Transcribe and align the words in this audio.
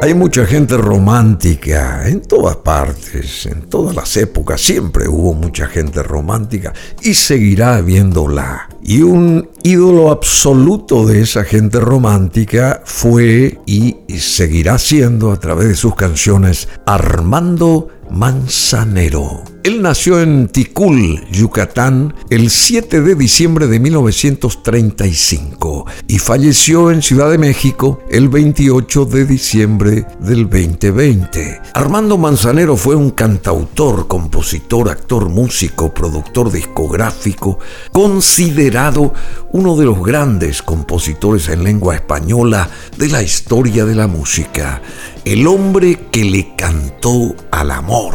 Hay 0.00 0.14
mucha 0.14 0.46
gente 0.46 0.76
romántica 0.76 2.08
en 2.08 2.20
todas 2.20 2.54
partes, 2.56 3.46
en 3.46 3.62
todas 3.62 3.96
las 3.96 4.16
épocas, 4.16 4.60
siempre 4.60 5.08
hubo 5.08 5.34
mucha 5.34 5.66
gente 5.66 6.04
romántica 6.04 6.72
y 7.02 7.14
seguirá 7.14 7.74
habiéndola. 7.74 8.68
Y 8.80 9.02
un 9.02 9.50
ídolo 9.62 10.10
absoluto 10.10 11.06
de 11.06 11.22
esa 11.22 11.44
gente 11.44 11.80
romántica 11.80 12.82
fue 12.84 13.58
y 13.66 13.96
seguirá 14.18 14.78
siendo 14.78 15.32
a 15.32 15.40
través 15.40 15.68
de 15.68 15.74
sus 15.74 15.94
canciones 15.94 16.68
Armando 16.86 17.88
Manzanero. 18.10 19.42
Él 19.64 19.82
nació 19.82 20.22
en 20.22 20.46
Ticul, 20.48 21.26
Yucatán, 21.30 22.14
el 22.30 22.48
7 22.48 23.02
de 23.02 23.14
diciembre 23.14 23.66
de 23.66 23.78
1935 23.80 25.84
y 26.06 26.18
falleció 26.18 26.90
en 26.90 27.02
Ciudad 27.02 27.30
de 27.30 27.36
México 27.36 28.00
el 28.10 28.30
28 28.30 29.04
de 29.04 29.26
diciembre 29.26 30.06
del 30.20 30.48
2020. 30.48 31.60
Armando 31.74 32.16
Manzanero 32.16 32.76
fue 32.76 32.94
un 32.94 33.10
cantautor, 33.10 34.06
compositor, 34.06 34.88
actor, 34.88 35.28
músico, 35.28 35.92
productor 35.92 36.50
discográfico, 36.50 37.58
considerado 37.92 39.12
uno 39.52 39.76
de 39.76 39.84
los 39.84 40.04
grandes 40.04 40.62
compositores 40.62 41.48
en 41.48 41.64
lengua 41.64 41.94
española 41.94 42.68
de 42.96 43.08
la 43.08 43.22
historia 43.22 43.84
de 43.84 43.94
la 43.94 44.06
música 44.06 44.82
el 45.24 45.46
hombre 45.46 46.08
que 46.10 46.24
le 46.24 46.54
cantó 46.56 47.36
al 47.50 47.70
amor, 47.70 48.14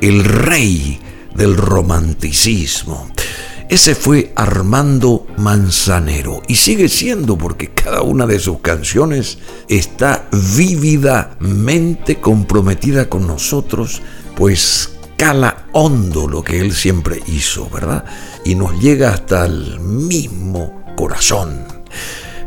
el 0.00 0.24
rey 0.24 1.00
del 1.34 1.56
romanticismo. 1.56 3.08
Ese 3.68 3.94
fue 3.94 4.32
Armando 4.34 5.26
Manzanero 5.36 6.42
y 6.48 6.56
sigue 6.56 6.88
siendo 6.88 7.38
porque 7.38 7.68
cada 7.68 8.02
una 8.02 8.26
de 8.26 8.40
sus 8.40 8.58
canciones 8.60 9.38
está 9.68 10.26
vívidamente 10.56 12.16
comprometida 12.16 13.08
con 13.08 13.26
nosotros, 13.28 14.02
pues 14.34 14.97
cala 15.18 15.66
hondo 15.72 16.26
lo 16.26 16.42
que 16.42 16.60
él 16.60 16.72
siempre 16.72 17.20
hizo, 17.26 17.68
¿verdad? 17.68 18.04
Y 18.44 18.54
nos 18.54 18.80
llega 18.80 19.10
hasta 19.10 19.44
el 19.44 19.80
mismo 19.80 20.82
corazón 20.96 21.66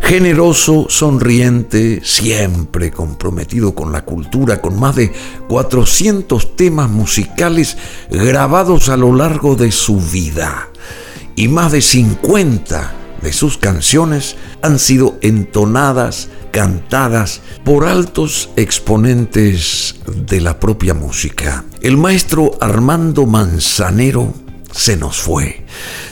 generoso, 0.01 0.87
sonriente, 0.89 2.01
siempre 2.03 2.91
comprometido 2.91 3.73
con 3.73 3.91
la 3.91 4.03
cultura, 4.03 4.59
con 4.59 4.77
más 4.77 4.95
de 4.95 5.13
400 5.47 6.55
temas 6.57 6.89
musicales 6.89 7.77
grabados 8.09 8.89
a 8.89 8.97
lo 8.97 9.15
largo 9.15 9.55
de 9.55 9.71
su 9.71 10.01
vida. 10.01 10.69
Y 11.35 11.47
más 11.47 11.71
de 11.71 11.81
50 11.81 12.93
de 13.21 13.31
sus 13.31 13.57
canciones 13.57 14.35
han 14.61 14.79
sido 14.79 15.17
entonadas, 15.21 16.29
cantadas 16.51 17.41
por 17.63 17.85
altos 17.85 18.49
exponentes 18.55 19.95
de 20.27 20.41
la 20.41 20.59
propia 20.59 20.93
música. 20.93 21.65
El 21.81 21.97
maestro 21.97 22.51
Armando 22.59 23.25
Manzanero 23.25 24.33
se 24.71 24.97
nos 24.97 25.17
fue. 25.19 25.65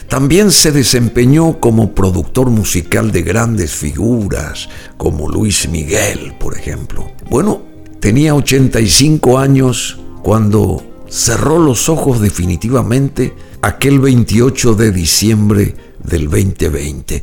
También 0.08 0.50
se 0.50 0.72
desempeñó 0.72 1.60
como 1.60 1.94
productor 1.94 2.50
musical 2.50 3.12
de 3.12 3.22
grandes 3.22 3.72
figuras, 3.72 4.68
como 4.96 5.28
Luis 5.28 5.68
Miguel, 5.68 6.34
por 6.38 6.56
ejemplo. 6.56 7.10
Bueno, 7.30 7.62
tenía 8.00 8.34
85 8.34 9.38
años 9.38 10.00
cuando 10.22 10.82
cerró 11.08 11.58
los 11.58 11.88
ojos 11.88 12.20
definitivamente 12.20 13.34
aquel 13.62 14.00
28 14.00 14.74
de 14.74 14.92
diciembre 14.92 15.74
del 16.02 16.28
2020. 16.28 17.22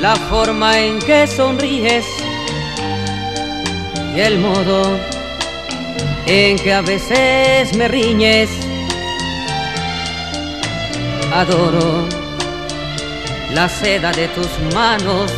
la 0.00 0.16
forma 0.16 0.78
en 0.78 0.98
que 0.98 1.26
sonríes 1.26 2.06
y 4.16 4.20
el 4.20 4.38
modo 4.38 4.98
en 6.26 6.58
que 6.58 6.72
a 6.72 6.80
veces 6.80 7.76
me 7.76 7.86
riñes. 7.86 8.48
Adoro 11.34 12.08
la 13.54 13.68
seda 13.68 14.10
de 14.12 14.28
tus 14.28 14.48
manos, 14.74 15.30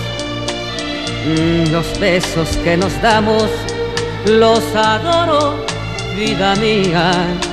mm, 1.26 1.72
los 1.72 1.98
besos 1.98 2.48
que 2.58 2.76
nos 2.76 3.00
damos, 3.02 3.48
los 4.26 4.62
adoro, 4.74 5.56
vida 6.14 6.54
mía. 6.56 7.51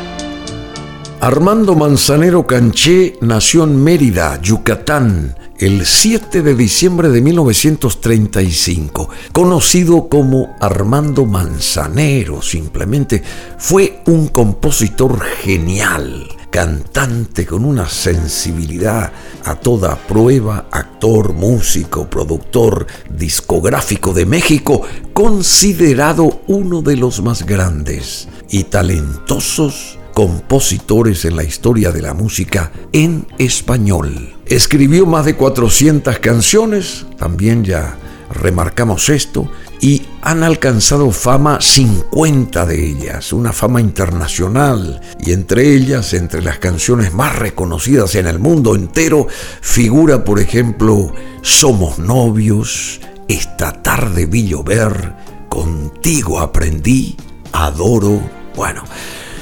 Armando 1.22 1.76
Manzanero 1.76 2.48
Canché 2.48 3.18
nació 3.20 3.66
en 3.66 3.84
Mérida, 3.84 4.42
Yucatán, 4.42 5.36
el 5.58 5.86
7 5.86 6.42
de 6.42 6.56
diciembre 6.56 7.10
de 7.10 7.22
1935, 7.22 9.10
conocido 9.34 10.08
como 10.08 10.56
Armando 10.62 11.26
Manzanero 11.26 12.42
simplemente, 12.42 13.22
fue 13.58 14.02
un 14.06 14.30
compositor 14.30 15.20
genial, 15.22 16.26
cantante 16.50 17.46
con 17.46 17.66
una 17.66 17.90
sensibilidad 17.90 19.12
a 19.44 19.56
toda 19.56 19.98
prueba, 19.98 20.68
actor, 20.72 21.34
músico, 21.34 22.10
productor, 22.10 22.88
discográfico 23.10 24.14
de 24.14 24.26
México, 24.26 24.84
considerado 25.12 26.44
uno 26.48 26.82
de 26.82 26.96
los 26.96 27.22
más 27.22 27.46
grandes 27.46 28.30
y 28.50 28.64
talentosos 28.64 29.99
compositores 30.20 31.24
en 31.24 31.38
la 31.38 31.46
historia 31.46 31.92
de 31.94 32.02
la 32.02 32.14
música 32.14 32.74
en 32.92 33.26
español. 33.38 34.36
Escribió 34.48 35.06
más 35.06 35.24
de 35.24 35.38
400 35.38 36.20
canciones, 36.20 37.06
también 37.18 37.64
ya 37.64 37.96
remarcamos 38.30 39.08
esto, 39.08 39.50
y 39.80 40.02
han 40.22 40.44
alcanzado 40.44 41.10
fama 41.12 41.62
50 41.62 42.66
de 42.66 42.86
ellas, 42.86 43.32
una 43.32 43.54
fama 43.54 43.80
internacional, 43.80 45.00
y 45.26 45.32
entre 45.32 45.74
ellas, 45.74 46.14
entre 46.14 46.42
las 46.42 46.60
canciones 46.60 47.14
más 47.14 47.40
reconocidas 47.40 48.14
en 48.16 48.28
el 48.28 48.40
mundo 48.40 48.76
entero, 48.76 49.26
figura, 49.62 50.26
por 50.26 50.42
ejemplo, 50.42 51.14
Somos 51.44 51.98
novios, 51.98 53.00
Esta 53.30 53.72
tarde 53.72 54.26
vi 54.26 54.50
llover, 54.50 55.16
Contigo 55.48 56.42
aprendí, 56.42 57.16
Adoro, 57.54 58.20
bueno, 58.54 58.84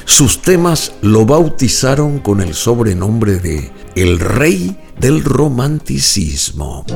sus 0.08 0.40
temas 0.40 0.92
lo 1.02 1.26
bautizaron 1.26 2.18
con 2.18 2.40
el 2.40 2.54
sobrenombre 2.54 3.38
de 3.40 3.70
El 3.94 4.18
Rey 4.18 4.74
del 4.98 5.22
Romanticismo. 5.22 6.86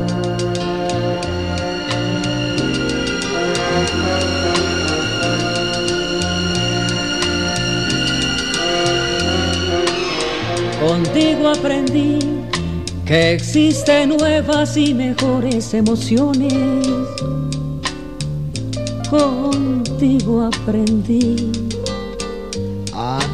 Contigo 10.80 11.48
aprendí 11.48 12.18
que 13.04 13.34
existen 13.34 14.16
nuevas 14.16 14.74
y 14.78 14.94
mejores 14.94 15.74
emociones. 15.74 16.88
Contigo 19.10 20.42
aprendí 20.42 21.71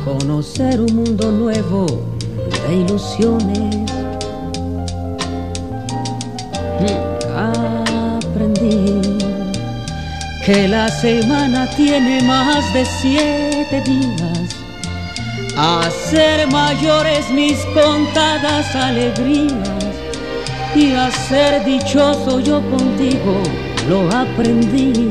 conocer 0.08 0.80
un 0.80 0.94
mundo 0.96 1.30
nuevo 1.30 1.86
de 2.66 2.74
ilusiones. 2.76 3.76
Aprendí 8.16 9.00
que 10.46 10.68
la 10.68 10.88
semana 10.88 11.68
tiene 11.76 12.22
más 12.22 12.72
de 12.72 12.84
siete 12.86 13.82
días. 13.82 14.48
A 15.56 15.90
ser 16.10 16.46
mayores 16.50 17.28
mis 17.30 17.58
contadas 17.74 18.74
alegrías 18.76 19.68
y 20.74 20.92
a 20.92 21.10
ser 21.10 21.64
dichoso 21.64 22.40
yo 22.40 22.62
contigo 22.70 23.42
lo 23.88 24.08
aprendí. 24.16 25.08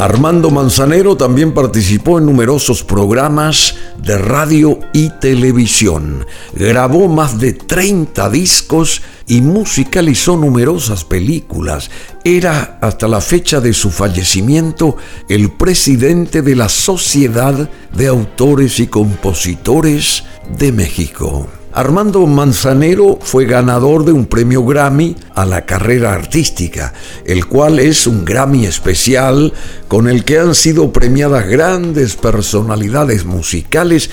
Armando 0.00 0.50
Manzanero 0.50 1.14
también 1.14 1.52
participó 1.52 2.18
en 2.18 2.24
numerosos 2.24 2.82
programas 2.82 3.74
de 3.98 4.16
radio 4.16 4.80
y 4.94 5.10
televisión. 5.20 6.24
Grabó 6.54 7.06
más 7.06 7.38
de 7.38 7.52
30 7.52 8.30
discos 8.30 9.02
y 9.26 9.42
musicalizó 9.42 10.38
numerosas 10.38 11.04
películas. 11.04 11.90
Era, 12.24 12.78
hasta 12.80 13.08
la 13.08 13.20
fecha 13.20 13.60
de 13.60 13.74
su 13.74 13.90
fallecimiento, 13.90 14.96
el 15.28 15.52
presidente 15.52 16.40
de 16.40 16.56
la 16.56 16.70
Sociedad 16.70 17.68
de 17.94 18.06
Autores 18.06 18.80
y 18.80 18.86
Compositores 18.86 20.24
de 20.58 20.72
México. 20.72 21.59
Armando 21.72 22.26
Manzanero 22.26 23.18
fue 23.22 23.46
ganador 23.46 24.04
de 24.04 24.12
un 24.12 24.26
premio 24.26 24.64
Grammy 24.64 25.16
a 25.34 25.44
la 25.44 25.66
carrera 25.66 26.12
artística, 26.12 26.92
el 27.24 27.46
cual 27.46 27.78
es 27.78 28.08
un 28.08 28.24
Grammy 28.24 28.66
especial 28.66 29.52
con 29.86 30.08
el 30.08 30.24
que 30.24 30.40
han 30.40 30.54
sido 30.54 30.92
premiadas 30.92 31.46
grandes 31.46 32.16
personalidades 32.16 33.24
musicales 33.24 34.10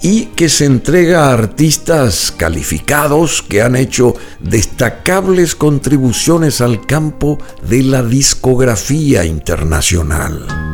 y 0.00 0.26
que 0.26 0.48
se 0.48 0.64
entrega 0.64 1.26
a 1.26 1.32
artistas 1.32 2.32
calificados 2.36 3.42
que 3.42 3.62
han 3.62 3.76
hecho 3.76 4.14
destacables 4.40 5.54
contribuciones 5.54 6.60
al 6.60 6.86
campo 6.86 7.38
de 7.68 7.82
la 7.82 8.02
discografía 8.02 9.24
internacional. 9.24 10.73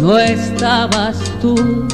no 0.00 0.18
estabas 0.18 1.16
tú. 1.40 1.86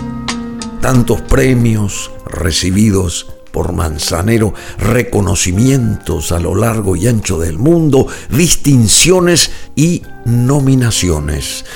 Tantos 0.81 1.21
premios 1.23 2.11
recibidos 2.27 3.27
por 3.53 3.73
Manzanero, 3.73 4.53
reconocimientos 4.79 6.33
a 6.33 6.41
lo 6.41 6.55
largo 6.55 6.97
y 6.97 7.07
ancho 7.07 7.39
del 7.39 7.59
mundo, 7.59 8.07
distinciones 8.31 9.51
y 9.77 10.03
nominaciones. 10.25 11.67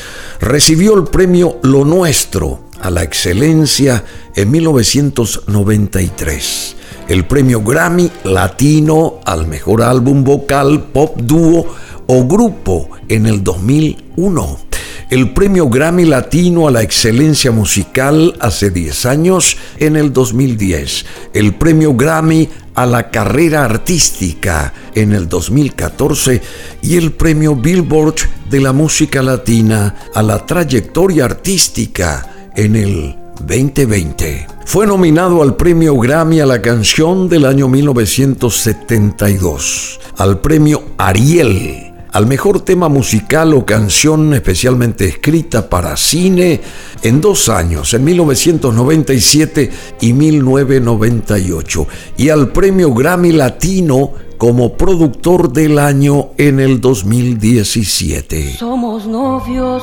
Recibió 0.41 0.97
el 0.97 1.05
premio 1.05 1.59
Lo 1.63 1.85
Nuestro 1.85 2.61
a 2.81 2.89
la 2.91 3.03
excelencia 3.03 4.03
en 4.35 4.51
1993, 4.51 6.77
el 7.09 7.27
premio 7.27 7.61
Grammy 7.63 8.11
Latino 8.25 9.21
al 9.25 9.47
mejor 9.47 9.83
álbum 9.83 10.25
vocal, 10.25 10.89
pop 10.93 11.17
dúo 11.19 11.67
o 12.07 12.27
grupo 12.27 12.89
en 13.09 13.27
el 13.27 13.45
2001 13.45 14.67
el 15.11 15.33
premio 15.33 15.69
Grammy 15.69 16.05
Latino 16.05 16.67
a 16.67 16.71
la 16.71 16.83
excelencia 16.83 17.51
musical 17.53 18.35
hace 18.41 18.71
10 18.71 19.07
años, 19.07 19.57
en 19.79 19.97
el 19.97 20.13
2010, 20.13 21.07
el 21.33 21.55
premio 21.55 21.95
Grammy 21.95 22.49
a 22.75 22.85
la 22.87 23.11
carrera 23.11 23.65
artística 23.65 24.75
en 24.95 25.13
el 25.13 25.29
2014 25.29 26.43
y 26.83 26.97
el 26.97 27.13
premio 27.13 27.55
Billboard 27.55 28.17
de 28.51 28.61
la 28.61 28.73
música 28.73 29.23
latina 29.23 29.95
a 30.15 30.23
la 30.23 30.45
trayectoria 30.45 31.25
artística 31.25 32.51
en 32.55 32.77
el 32.77 33.17
2020. 33.41 34.47
Fue 34.65 34.87
nominado 34.87 35.43
al 35.43 35.57
premio 35.57 35.97
Grammy 35.97 36.41
a 36.41 36.47
la 36.47 36.61
canción 36.61 37.29
del 37.29 37.47
año 37.47 37.69
1972, 37.69 40.01
al 40.17 40.41
premio 40.41 40.83
Ariel 40.99 41.96
al 42.13 42.27
mejor 42.27 42.61
tema 42.61 42.89
musical 42.89 43.55
o 43.55 43.67
canción 43.67 44.33
especialmente 44.35 45.07
escrita 45.07 45.69
para 45.69 45.97
cine 45.97 46.61
en 47.03 47.21
dos 47.21 47.49
años, 47.49 47.93
en 47.95 48.05
1997 48.05 49.71
y 50.01 50.13
1998, 50.13 51.87
y 52.17 52.29
al 52.29 52.49
premio 52.49 52.95
Grammy 52.95 53.33
Latino 53.33 54.13
como 54.39 54.77
productor 54.77 55.53
del 55.53 55.79
año 55.79 56.31
en 56.37 56.61
el 56.61 56.81
2017. 56.81 58.57
Somos 58.59 59.07
novios, 59.07 59.83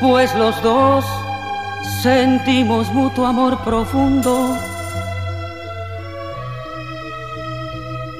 pues 0.00 0.34
los 0.34 0.60
dos 0.62 1.04
sentimos 2.02 2.92
mutuo 2.92 3.26
amor 3.26 3.58
profundo. 3.64 4.56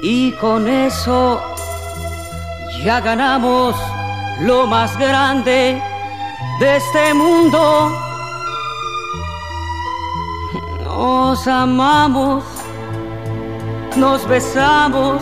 Y 0.01 0.31
con 0.33 0.67
eso 0.67 1.54
ya 2.85 3.01
ganamos 3.01 3.75
lo 4.41 4.67
más 4.67 4.95
grande 4.99 5.81
de 6.59 6.75
este 6.77 7.15
mundo. 7.15 7.91
Nos 10.83 11.47
amamos, 11.47 12.43
nos 13.97 14.27
besamos 14.27 15.19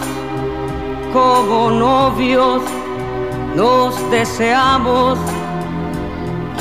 como 1.13 1.71
novios, 1.71 2.61
nos 3.55 3.95
deseamos 4.11 5.17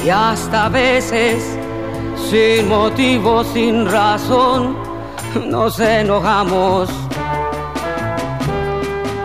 y 0.05 0.09
hasta 0.09 0.69
veces 0.69 1.59
sin 2.31 2.69
motivo, 2.69 3.43
sin 3.43 3.91
razón, 3.91 4.77
nos 5.49 5.81
enojamos 5.81 6.89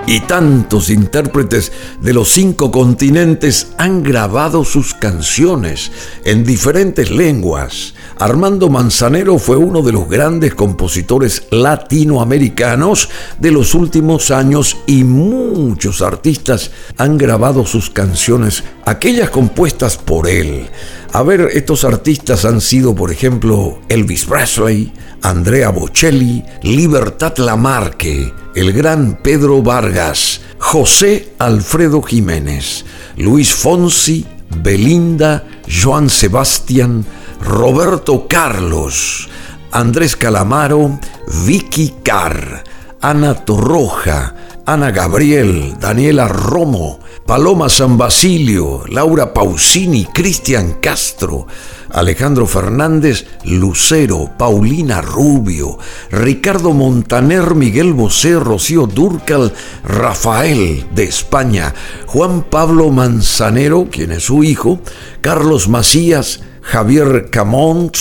y 0.08 0.22
tantos 0.22 0.90
intérpretes 0.90 1.74
de 2.02 2.14
los 2.14 2.30
cinco 2.30 2.72
continentes 2.72 3.74
han 3.78 4.02
grabado 4.02 4.64
sus 4.64 4.94
canciones 4.94 5.92
en 6.24 6.46
diferentes 6.46 7.12
lenguas. 7.12 7.94
Armando 8.19 8.69
Manzanero 8.69 9.38
fue 9.38 9.57
uno 9.57 9.83
de 9.83 9.91
los 9.91 10.09
grandes 10.09 10.55
compositores 10.55 11.43
latinoamericanos 11.51 13.09
de 13.39 13.51
los 13.51 13.75
últimos 13.75 14.31
años 14.31 14.77
y 14.88 15.03
muchos 15.03 16.01
artistas 16.01 16.71
han 16.97 17.17
grabado 17.17 17.65
sus 17.65 17.91
canciones, 17.91 18.63
aquellas 18.86 19.29
compuestas 19.29 19.97
por 19.97 20.27
él. 20.27 20.67
A 21.13 21.21
ver, 21.21 21.50
estos 21.53 21.83
artistas 21.83 22.43
han 22.45 22.59
sido, 22.59 22.95
por 22.95 23.12
ejemplo, 23.12 23.79
Elvis 23.88 24.25
Presley, 24.25 24.91
Andrea 25.21 25.69
Bocelli, 25.69 26.43
Libertad 26.63 27.38
Lamarque, 27.38 28.33
el 28.55 28.74
gran 28.74 29.19
Pedro 29.21 29.62
Vargas, 29.62 30.41
José 30.57 31.33
Alfredo 31.38 32.01
Jiménez, 32.01 32.83
Luis 33.15 33.53
Fonsi, 33.53 34.25
Belinda, 34.63 35.45
Joan 35.67 36.09
Sebastián, 36.09 37.05
Roberto 37.41 38.27
Carlos, 38.27 39.29
Andrés 39.72 40.15
Calamaro, 40.15 41.00
Vicky 41.46 41.96
Carr, 42.03 42.63
Ana 43.01 43.34
Torroja, 43.34 44.36
Ana 44.65 44.91
Gabriel, 44.91 45.77
Daniela 45.79 46.27
Romo, 46.27 47.00
Paloma 47.25 47.70
San 47.70 47.98
Basilio, 47.98 48.84
Laura 48.88 49.34
Pausini, 49.34 50.06
Cristian 50.06 50.77
Castro, 50.82 51.48
Alejandro 51.91 52.48
Fernández, 52.48 53.25
Lucero, 53.46 54.32
Paulina 54.38 55.01
Rubio, 55.01 55.77
Ricardo 56.12 56.74
Montaner, 56.74 57.56
Miguel 57.56 57.94
Bosé, 57.94 58.39
Rocío 58.39 58.88
Durcal, 58.88 59.53
Rafael 59.84 60.86
de 60.94 61.03
España, 61.03 61.74
Juan 62.06 62.44
Pablo 62.44 62.89
Manzanero, 62.89 63.88
quien 63.89 64.12
es 64.12 64.24
su 64.24 64.44
hijo, 64.44 64.79
Carlos 65.22 65.67
Macías, 65.70 66.41
Javier 66.67 67.29
Camont, 67.31 67.95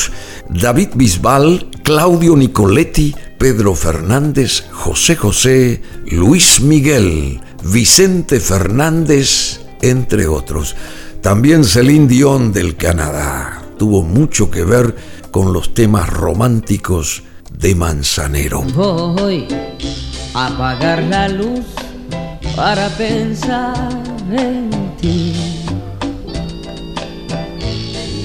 David 0.49 0.91
Bisbal, 0.97 1.71
Claudio 1.85 2.37
Nicoletti, 2.37 3.15
Pedro 3.39 3.77
Fernández, 3.77 4.65
José 4.73 5.15
José, 5.15 5.83
Luis 6.11 6.61
Miguel, 6.61 7.41
Vicente 7.63 8.41
Fernández, 8.41 9.61
entre 9.83 10.27
otros. 10.27 10.75
También 11.23 11.65
Celine 11.65 12.09
Dion 12.09 12.53
del 12.53 12.77
Canadá 12.77 13.63
tuvo 13.79 14.03
mucho 14.03 14.51
que 14.51 14.65
ver 14.65 14.97
con 15.31 15.53
los 15.53 15.73
temas 15.73 16.09
románticos 16.09 17.23
de 17.53 17.75
Manzanero. 17.77 18.63
Voy 18.63 19.47
a 20.35 20.47
apagar 20.47 21.05
la 21.05 21.29
luz 21.29 21.65
para 22.57 22.89
pensar 22.97 24.03
en 24.33 24.71
ti. 25.01 25.56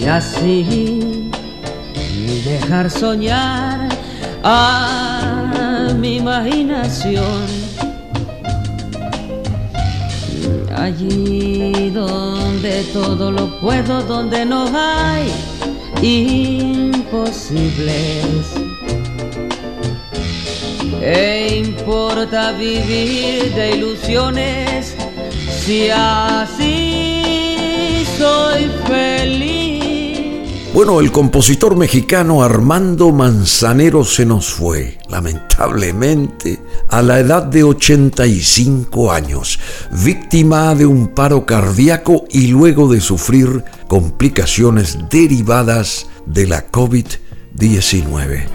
Y 0.02 0.06
así 0.08 1.30
dejar 2.44 2.90
soñar 2.90 3.88
a 4.44 5.94
mi 5.96 6.18
imaginación. 6.18 7.46
Allí 10.76 11.92
donde 11.92 12.84
todo 12.92 13.32
lo 13.32 13.60
puedo, 13.62 14.02
donde 14.02 14.44
no 14.44 14.66
hay 14.76 15.32
imposibles. 16.02 17.46
¿Qué 21.00 21.62
importa 21.64 22.54
vivir 22.54 23.54
de 23.54 23.76
ilusiones 23.76 24.96
si 25.64 25.90
así 25.92 26.64
soy 28.18 28.68
feliz? 28.88 29.61
Bueno, 30.74 31.02
el 31.02 31.12
compositor 31.12 31.76
mexicano 31.76 32.44
Armando 32.44 33.12
Manzanero 33.12 34.06
se 34.06 34.26
nos 34.26 34.54
fue, 34.54 35.00
lamentablemente, 35.10 36.60
a 36.88 37.02
la 37.02 37.20
edad 37.20 37.44
de 37.44 37.62
85 37.62 39.12
años, 39.12 39.60
víctima 40.02 40.74
de 40.74 40.86
un 40.86 41.10
paro 41.10 41.46
cardíaco 41.46 42.24
y 42.32 42.48
luego 42.48 42.88
de 42.88 43.02
sufrir 43.02 43.66
complicaciones 43.90 44.98
derivadas 45.10 46.08
de 46.26 46.48
la 46.48 46.72
COVID-19. 46.72 48.46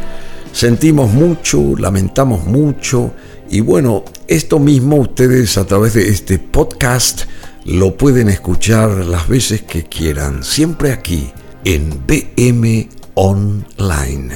Sentimos 0.53 1.13
mucho, 1.13 1.77
lamentamos 1.77 2.47
mucho 2.47 3.13
y 3.51 3.61
bueno, 3.61 4.07
esto 4.27 4.59
mismo 4.59 4.97
ustedes 4.97 5.59
a 5.59 5.67
través 5.67 5.93
de 5.93 6.09
este 6.09 6.39
podcast 6.39 7.25
lo 7.67 7.99
pueden 7.99 8.31
escuchar 8.31 9.05
las 9.05 9.29
veces 9.29 9.61
que 9.61 9.85
quieran, 9.85 10.43
siempre 10.43 10.93
aquí 10.93 11.31
en 11.69 11.91
BM 12.07 12.89
Online. 13.15 14.33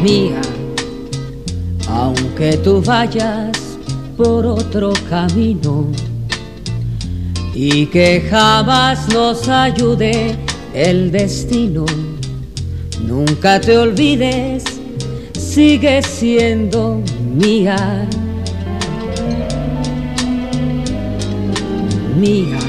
Mía, 0.00 0.40
aunque 1.88 2.56
tú 2.58 2.80
vayas 2.80 3.58
por 4.16 4.46
otro 4.46 4.92
camino 5.10 5.90
y 7.52 7.86
que 7.86 8.24
jamás 8.30 9.12
nos 9.12 9.48
ayude 9.48 10.36
el 10.72 11.10
destino. 11.10 11.86
Nunca 13.04 13.60
te 13.60 13.76
olvides, 13.76 14.77
sigue 15.58 15.98
siendo 16.02 17.02
mía. 17.34 18.06
Mía, 22.16 22.60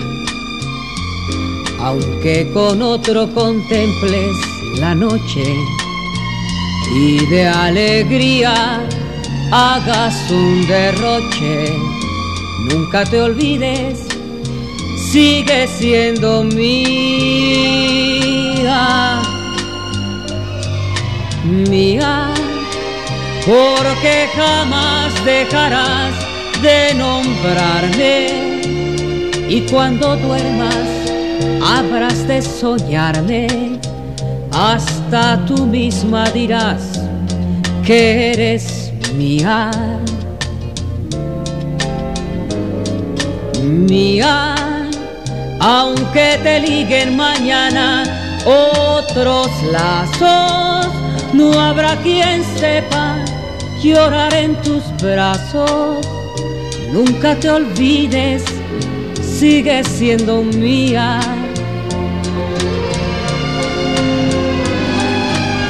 aunque 1.82 2.50
con 2.52 2.82
otro 2.82 3.32
contemples 3.36 4.32
la 4.80 4.96
noche 4.96 5.44
y 6.96 7.24
de 7.28 7.48
alegría 7.48 8.82
hagas 9.52 10.16
un 10.32 10.66
derroche, 10.68 11.72
nunca 12.72 13.04
te 13.06 13.22
olvides, 13.22 14.00
sigue 15.12 15.68
siendo 15.68 16.44
mía, 16.44 16.80
porque 23.50 24.28
jamás 24.36 25.12
dejarás 25.26 26.14
de 26.62 26.94
nombrarme. 26.94 28.62
Y 29.50 29.62
cuando 29.62 30.16
duermas 30.18 30.86
habrás 31.66 32.28
de 32.28 32.44
soñarme, 32.44 33.80
hasta 34.52 35.44
tú 35.48 35.66
misma 35.66 36.30
dirás 36.30 37.02
que 37.84 38.34
eres 38.34 38.94
mía, 39.16 39.72
mía, 43.64 44.54
aunque 45.60 46.38
te 46.44 46.60
liguen 46.60 47.18
mañana 47.18 48.04
otros 48.46 49.50
lazos, 49.72 50.94
no 51.34 51.60
habrá 51.60 51.96
quien 52.04 52.44
sepa 52.60 53.26
llorar 53.82 54.34
en 54.34 54.56
tus 54.62 54.84
brazos. 55.02 56.06
Nunca 56.92 57.36
te 57.36 57.50
olvides, 57.50 58.44
sigue 59.22 59.84
siendo 59.84 60.44
mía. 60.44 61.20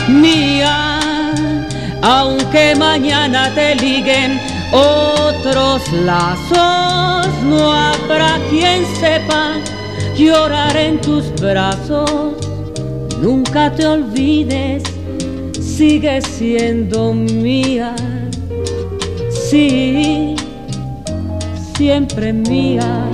Mía 0.08 0.89
aunque 2.01 2.75
mañana 2.75 3.54
te 3.54 3.75
liguen 3.75 4.39
otros 4.72 5.92
lazos, 5.92 7.28
no 7.44 7.74
habrá 7.74 8.39
quien 8.50 8.86
sepa 9.00 9.56
llorar 10.16 10.78
en 10.78 11.01
tus 11.01 11.34
brazos. 11.42 12.34
Nunca 13.22 13.74
te 13.75 13.86
olvides, 13.86 14.84
sigue 15.62 16.22
siendo 16.22 17.13
mía. 17.13 17.96
Sí, 19.50 20.36
siempre 21.75 22.34
mía. 22.34 23.10